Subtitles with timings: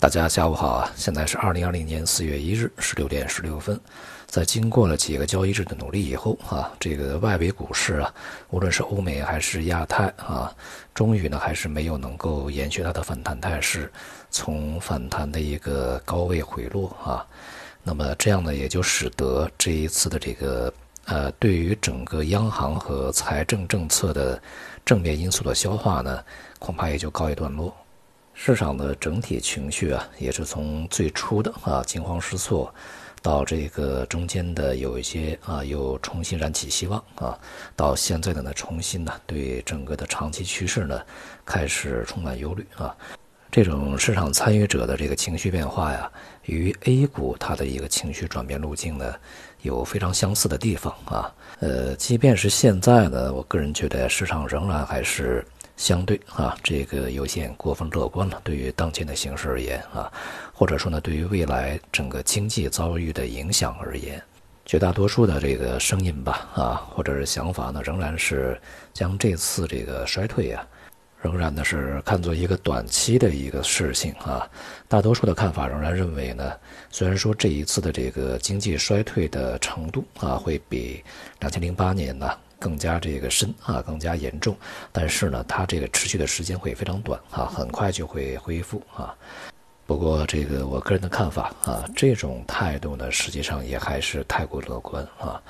[0.00, 0.90] 大家下午好啊！
[0.96, 3.78] 现在是二零二零年四月一日十六点十六分，
[4.26, 8.10] 在经过了几个交易日的努力以后啊，这个外围股市啊，
[8.48, 10.50] 无论是欧美还是亚太啊，
[10.94, 13.92] 终于呢还是没有能够延续它的反弹态势，
[14.30, 17.20] 从反弹的一个高位回落啊，
[17.82, 20.72] 那么这样呢也就使得这一次的这个
[21.04, 24.42] 呃，对于整个央行和财政政策的
[24.82, 26.24] 正面因素的消化呢，
[26.58, 27.76] 恐怕也就告一段落。
[28.42, 32.74] 市场的整体情绪啊，也是从最初的啊惊慌失措，
[33.20, 37.38] 到这个中间的有一些啊又重新燃起希望啊，
[37.76, 40.98] 到现在的呢重新呢对整个的长期趋势呢
[41.44, 42.96] 开始充满忧虑啊。
[43.50, 46.10] 这种市场参与者的这个情绪变化呀，
[46.46, 49.14] 与 A 股它的一个情绪转变路径呢
[49.60, 51.30] 有非常相似的地方啊。
[51.58, 55.44] 呃，即便是现在呢，我个人觉得市场仍然还是。
[55.80, 58.38] 相对啊，这个有些过分乐观了。
[58.44, 60.12] 对于当前的形势而言啊，
[60.52, 64.22] 或者说呢，对于未来整个经济遭遇的影响而言，
[64.66, 68.60] 绝大多数的这个声音吧啊，或者是想法呢，仍然是
[68.92, 70.62] 将这次这个衰退啊，
[71.22, 74.46] 仍然呢是看作一个短期的一个事情啊。
[74.86, 76.52] 大多数的看法仍然认为呢，
[76.90, 81.02] 虽然说这一次的这个经济衰退的程度啊，会比
[81.38, 82.30] 两千零八年呢。
[82.60, 84.54] 更加这个深啊，更加严重，
[84.92, 89.16] 但是呢，它这个持续的时间会非常短啊，很快就会恢复啊。
[89.86, 95.42] 不过这个我个人的看法啊，这种态度呢，实际上也还是太过乐观啊，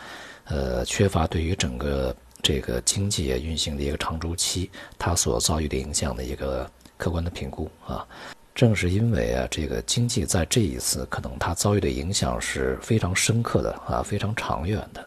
[0.44, 8.06] 呃，缺乏对于整个这个经济运行的一个长周期它所遭遇的影响的一个客观的评估啊。
[8.54, 15.06] 正是因为啊，这个经济在这一次可能它遭遇的影响是非常深刻的啊，非常长远的。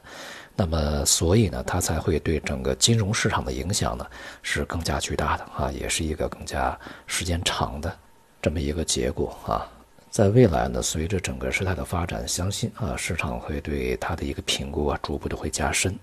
[0.55, 4.05] 那么，所以呢，它才会对整个金融市场的影响呢
[4.43, 7.91] 是更加巨大的啊，也是一个更加时间长的
[8.39, 9.65] 这么一个结果啊。
[10.11, 15.97] 在未来呢，随着整个事态的发展，相信啊，市场会对它的一个评估啊，逐步的会加深。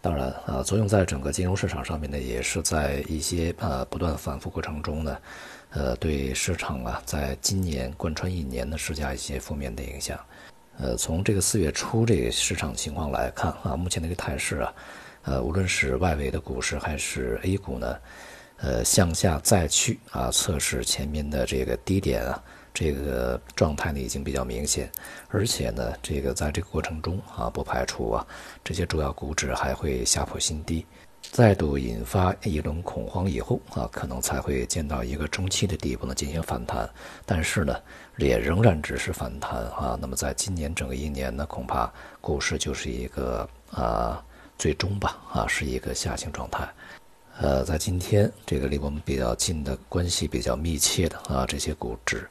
[0.00, 5.18] 当然啊，作用在整个金融市场上面呢，也是在一些呃不断反复过程中呢，
[5.70, 10.16] 呃，对市场啊，在今年贯穿一年呢，施加一些负面的影响。
[10.82, 14.72] 呃，从这个四月初这个市场情况来看啊，目前的一个态势啊，
[15.24, 17.96] 呃，无论是外围的股市还是 A 股呢，
[18.56, 22.42] 呃，向下再去啊，测试前面的这个低点啊，
[22.72, 24.90] 这个状态呢已经比较明显，
[25.28, 28.26] 而且呢，这个在这个过程中啊，不排除啊，
[28.64, 30.86] 这些主要股指还会下破新低。
[31.22, 36.88] 再度引发一轮恐慌以后啊，可能才会见到一个中期的底部呢进行反弹，
[37.24, 37.76] 但是呢，
[38.16, 39.96] 也仍然只是反弹啊。
[40.00, 44.22] 那么在今年整个一年呢，恐怕股市就是一个啊，
[44.58, 46.68] 最终吧啊，是一个下行状态。
[47.38, 52.28] 呃，在今天这个离我们比较近的关系比较密切的啊这些股指，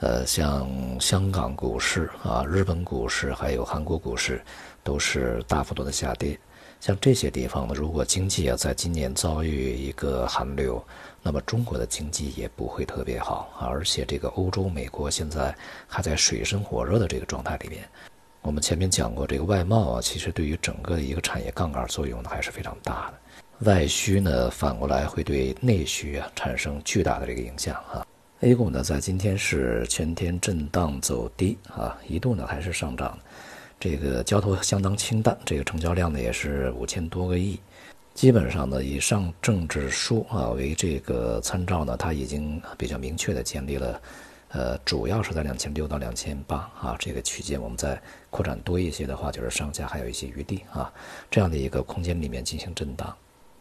[0.00, 0.68] 呃，像
[1.00, 4.42] 香港股市啊、日本股市还有韩国股市，
[4.82, 6.38] 都是大幅度的下跌。
[6.84, 10.84] 像这些地方呢，如果经济啊在今年遭遇一个寒流，
[11.22, 13.64] 那么中国的经济也不会特别好啊。
[13.68, 15.56] 而且这个欧洲、美国现在
[15.88, 17.88] 还在水深火热的这个状态里面。
[18.42, 23.14] 我们前面讲过，这个外贸啊，其实对于整个的一个产业杠杆作用呢还是非常大的。
[23.60, 28.06] 外需呢反过来会对内需啊产生巨大的这个影响啊。
[28.40, 33.18] A 股呢在今天是全天震荡走低啊，一度呢还是上涨。
[33.84, 37.60] 这个交投相当清淡，这个成交量呢也是五千多个亿，
[38.14, 44.00] 基本上呢以上证指数啊为这个参照呢，它已经比较明确的建立了，
[44.52, 48.00] 呃，主要是在两千六到两千八啊这个区间，我们再
[48.30, 50.90] 扩展多一些的话，就是上下还有一些余地啊，
[51.30, 53.14] 这样的一个空间里面进行震荡，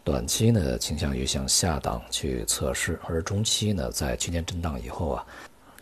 [0.06, 5.26] 短期呢倾向于向下档去测试，而中期呢在区间震荡以后啊。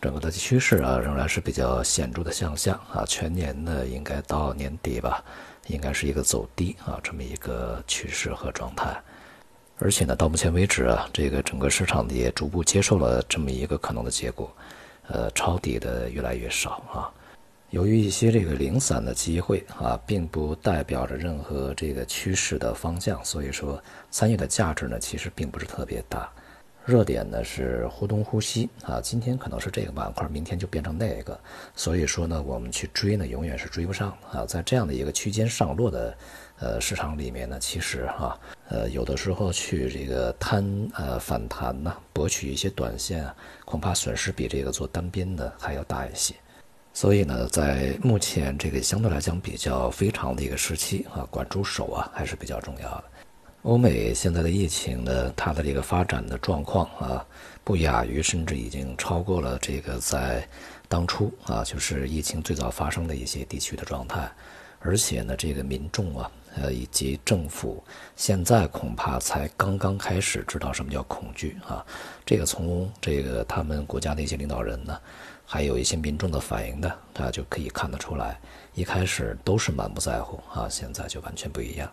[0.02, 5.22] 整个的趋势啊，仍然是比较显著的向下啊，全年呢应该到年底吧，
[5.68, 9.00] 应该是一个走低啊这么一个趋势和状态，
[9.78, 14.52] 而且呢，到目前为止啊，这个整个市场也逐步接受了这么一个可能的结果，
[15.06, 17.06] 呃，抄底的越来越少啊。
[17.70, 26.28] 由于一些这个零散的机会啊，并不代表着任何这个趋势的方向，所以说参与的价值呢，其实并不是特别大。
[26.84, 31.38] 热点呢是呼东呼西啊，今天可能是这个板块，明天就变成那个，
[31.76, 34.44] 所以说呢，我们去追呢，永远是追不上啊。
[34.44, 36.16] 在这样的一个区间上落的
[36.58, 38.36] 呃市场里面呢，其实哈
[38.68, 40.64] 呃有的时候去这个贪
[40.94, 43.34] 呃反弹呢，博取一些短线啊，
[43.64, 46.34] 恐怕损失比这个做单边的还要大一些。
[46.92, 53.04] 所以呢，在目前这个相对来讲比较非常的一个时期啊，管住手啊还是比较重要的。
[53.62, 57.24] 欧美现在的疫情呢，它的这个发展的状况啊，
[57.62, 60.44] 不亚于甚至已经超过了这个在
[60.88, 64.28] 当初啊，就是疫情最早发生的一些地区的状态。
[64.80, 67.80] 而且呢，这个民众啊，呃，以及政府
[68.16, 71.86] 现在恐怕才刚刚开始知道什么叫恐惧啊。
[72.26, 74.98] 这个从这个他们国家的一些领导人呢，
[75.46, 78.40] 还有一些民众的反应呢，大家就可以看得出来，
[78.74, 81.88] 一开始都是满不在乎啊，现在就完全不一样。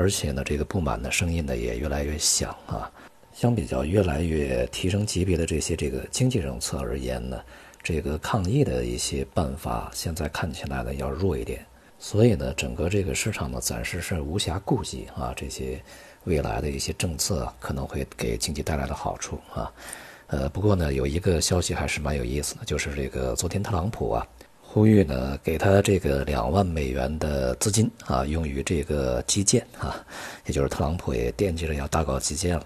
[0.00, 2.90] 而且呢，这个不满的声音呢也越来越响啊。
[3.34, 7.38] 相比较越来越提升级别的这些这个经济政策而言呢，
[7.82, 11.64] 这个抗疫的一些办法现在看起来呢要弱一点。
[11.98, 15.78] 所以呢，整个这个市场呢暂时是无暇顾及啊这些
[16.24, 19.70] 未来的一些政策可能会给经济带来的好处啊。
[20.28, 24.26] 呃，不过呢，有一个消息还是蛮有意思的，就是这个昨天特朗普啊。
[24.72, 29.96] 呼吁呢，给他这个两万美元的资金啊，用于这个基建啊，
[30.46, 32.64] 也就是特朗普也惦记着要大搞基建了。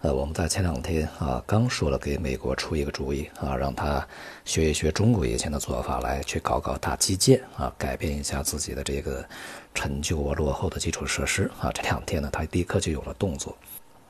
[0.00, 4.02] 呃，我们在前两天啊，刚说了给美国出一个主意啊，让他
[4.46, 9.22] 学一学中国以前的做法，来去搞搞大基建啊，改变一下自己的这个
[9.74, 11.70] 陈旧啊、落后的基础设施啊。
[11.74, 13.54] 这两天呢，他立刻就有了动作。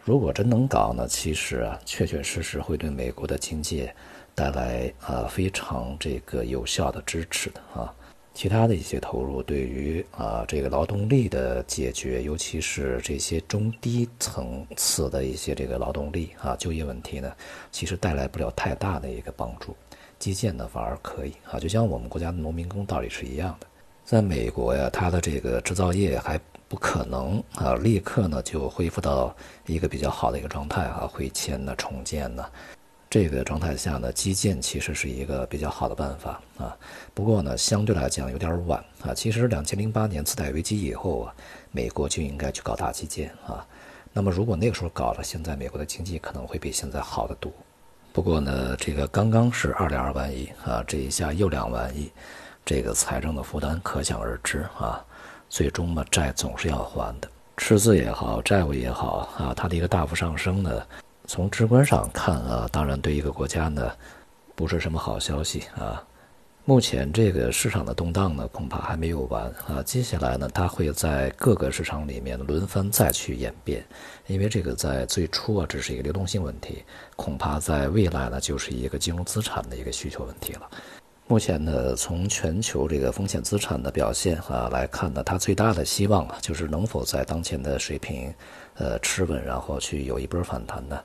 [0.04, 3.90] 如果真能搞呢，其实啊，确确实实会对美国的经济。
[4.34, 7.92] 带来啊非常这个有效的支持的啊，
[8.34, 17.30] 其他的一些投入对于啊这个劳动力的解决，尤其是这些中低层次的一些这个劳动力啊就业问题呢，
[17.70, 19.76] 其实带来不了太大的一个帮助。
[20.18, 23.66] 基建呢反而可以啊，就像我们国家的农民工道理是一样的。
[24.04, 29.34] 在美国呀，它的这个制造业还不可能啊立刻呢就恢复到
[29.66, 32.44] 一个比较好的一个状态啊，会迁呢重建呢。
[33.12, 36.74] 这个状态下呢，基建其实是一个比较好的办法啊。
[37.12, 39.12] 不过呢，相对来讲有点晚啊。
[39.12, 41.34] 其实两千零八年次贷危机以后啊，
[41.72, 43.66] 美国就应该去搞大基建啊。
[44.14, 47.52] 那么如果那个时候搞了，现在美国的经济可能会比现在好得多。
[48.14, 52.10] 不过呢，这个刚刚是二点二万亿啊，这一下又两万亿，
[52.64, 55.04] 这个财政的负担可想而知啊。
[55.50, 57.28] 最终嘛，债总是要还的，
[57.58, 60.82] 赤字也好，债务也好啊，它的一个大幅上升呢。
[61.26, 63.90] 从直观上看啊，当然对一个国家呢，
[64.54, 66.02] 不是什么好消息啊。
[66.64, 69.82] 目前这个市场的动荡呢，恐怕还没有完啊。
[69.84, 73.84] 接下来呢，它会在各个市场里面轮番再去演变，
[74.28, 76.84] 因为这个在最初啊，只是一个流动性问题，
[77.16, 80.70] 恐怕在未来呢，就是一个金融资产的一个需求问题了。
[81.26, 88.32] 目前呢，从全球这个风险资产的表现啊来看呢，它最大的希望啊，就是能否在当前的水平。
[88.74, 91.00] 呃，持稳，然后去有一波反弹呢？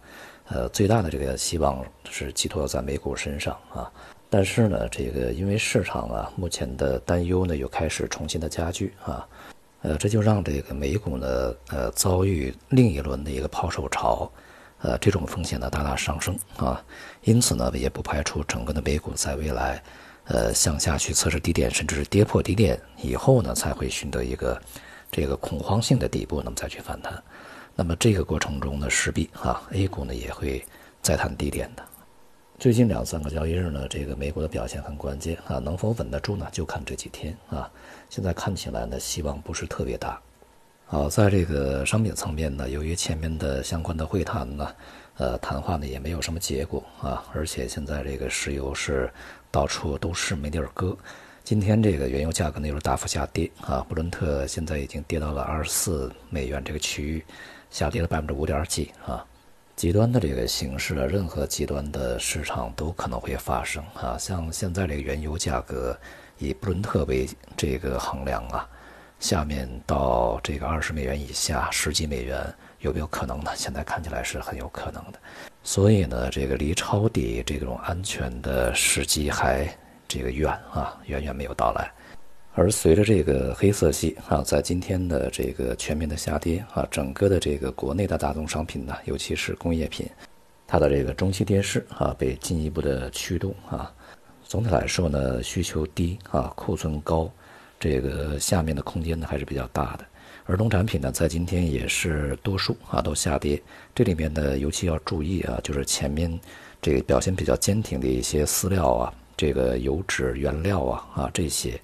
[0.50, 3.92] 呃，最大的这个希望是寄托在美股身上啊。
[4.30, 9.28] 但是呢，这个因为市场啊，目前的担忧呢又开始重新的加剧啊。
[9.82, 14.30] 呃，这就让这个美股呢，呃，遭遇另一轮的一个抛售潮，
[14.80, 16.84] 呃，这种风险呢大大上升啊。
[17.24, 19.82] 因此呢，也不排除整个的美股在未来，
[20.26, 24.60] 呃，向下去测试低点，甚至是跌破低点以后呢，才会寻得一个
[25.12, 27.22] 这个恐慌性的底部，那么再去反弹。
[27.80, 30.66] 那么这个过程中呢，势必啊，A 股呢也会
[31.00, 31.84] 再探低点的。
[32.58, 36.48] 最近两三个交易日呢，这个美股的表现很关键啊，能否稳得住呢？
[36.52, 37.70] 就看这几天啊。
[38.10, 40.20] 现在看起来呢，希望不是特别大。
[40.88, 44.76] 好，在这个商品层面呢，由于前面的相关的会谈呢，
[45.18, 49.08] 呃，谈话呢也没有什么结果啊，而且现在这个石油是
[49.52, 50.98] 到处都是没地儿搁。
[51.44, 57.24] 今天这个原油价格呢又是大幅下跌啊，布伦特现在已经跌到了二十四美元这个区域。
[57.70, 59.26] 下跌了百分之五点几啊！
[59.76, 64.18] 极端的这个形势啊，任何极端的市场都可能会发生啊。
[64.18, 65.96] 像现在这个原油价格
[66.40, 68.68] 以布伦特为这个衡量啊，
[69.20, 72.44] 下面到这个二十美元以下，十几美元
[72.80, 73.52] 有没有可能呢？
[73.56, 75.20] 现在看起来是很有可能的。
[75.64, 79.68] 所以呢，这个离抄底这种安全的时机还
[80.08, 81.92] 这个远啊，远远没有到来。
[82.58, 90.10] 而随着这个黑色系啊，在今天的这个全面的下跌啊，整个的这个国内的大宗商品呢，尤其是工业品，
[90.66, 93.94] 它的这个中期跌势啊，被进一步的驱动啊。
[94.44, 97.32] 总体来说呢，需求低啊，库存高，
[97.80, 100.06] 这个下面的空间呢还是比较大的。
[100.48, 103.62] 而农产品呢，在今天也是多数啊都下跌，
[103.94, 106.40] 这里面呢尤其要注意啊，就是前面
[106.82, 111.80] 这个表现比较坚挺的一些饲料啊，这个油脂原料啊啊这些。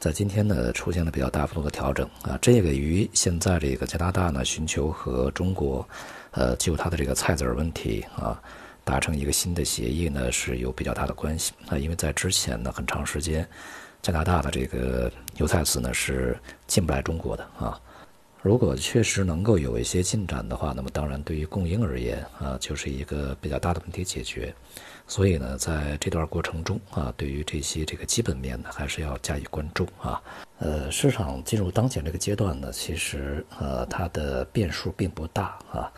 [0.00, 2.08] 在今天呢，出现了比较大幅度的调整。
[2.22, 5.86] 啊，这个与现在这个加拿大呢寻求和中国，
[6.30, 8.42] 呃，就它的这个菜籽儿问题啊，
[8.82, 11.52] 达成一个新的协议呢是有比较大的关系。
[11.68, 13.46] 啊，因为在之前呢很长时间，
[14.00, 16.34] 加拿大的这个油菜籽呢是
[16.66, 17.44] 进不来中国的。
[17.58, 17.78] 啊，
[18.42, 24.54] 如果确实能够有一些进展的话，那么当然对于供应而言啊，就是一个比较大的问题解决。
[25.06, 30.22] 所以呢，在这段过程中啊，对于这些这个基本面呢，还是要加以关注啊。
[30.58, 35.92] 呃，市场进入当前这个阶段呢，其实呃它的变数并不大啊，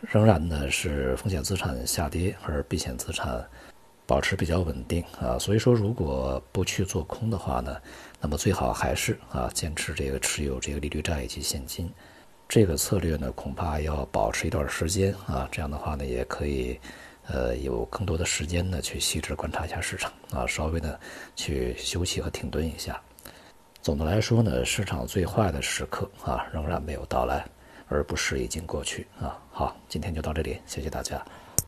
[0.00, 3.44] 仍然呢是风险资产下跌，而避险资产
[4.06, 5.38] 保持比较稳定啊。
[5.38, 7.76] 所以说，如果不去做空的话呢，
[8.22, 11.92] 那么最好还是啊坚持这个持有这个利率债以及现金，
[12.48, 15.48] 这个策略呢恐怕要保持一段时间啊。
[15.50, 16.78] 这样的话呢，也可以
[17.26, 20.96] 呃有更多的时间呢去细致观察一下市场啊，稍微呢
[21.34, 23.02] 去休息和停顿一下。
[23.82, 27.44] 总的来说呢，市场最坏的时刻啊仍然没有到来，
[27.88, 29.36] 而不是已经过去啊。
[29.50, 31.20] 好，今天就到这里，谢谢大家。